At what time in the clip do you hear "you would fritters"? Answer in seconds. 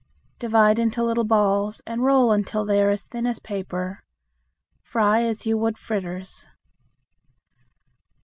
5.45-6.47